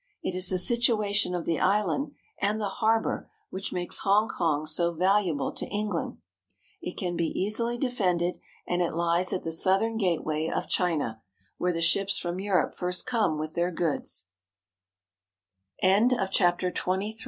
It 0.23 0.33
is 0.33 0.49
the 0.49 0.57
situation 0.57 1.35
of 1.35 1.45
the 1.45 1.59
island 1.59 2.15
and 2.41 2.59
the 2.59 2.69
harbor 2.81 3.29
which 3.51 3.71
makes 3.71 3.99
Hongkong 4.01 4.67
so 4.67 4.91
valu 4.95 5.27
able 5.27 5.51
to 5.51 5.67
England. 5.67 6.17
It 6.81 6.97
can 6.97 7.15
be 7.15 7.27
easily 7.39 7.77
defended, 7.77 8.39
and 8.67 8.81
it 8.81 8.95
lies 8.95 9.31
at 9.31 9.43
the 9.43 9.51
southern 9.51 9.97
gateway 9.99 10.47
of 10.49 10.67
China, 10.67 11.21
where 11.59 11.71
the 11.71 11.83
ships 11.83 12.17
from 12.17 12.39
Europe 12.39 12.73
first 12.73 13.05
come 13.05 13.37
with 13.37 13.53
their 13.53 13.69
good 13.71 14.07